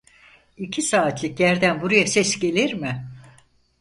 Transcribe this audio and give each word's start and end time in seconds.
İki 0.57 0.81
saatlik 0.81 1.39
yerden 1.39 1.81
buraya 1.81 2.07
ses 2.07 2.39
gelir 2.39 2.73
mi? 2.73 3.07